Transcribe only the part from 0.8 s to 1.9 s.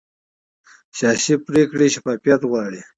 سیاسي پرېکړې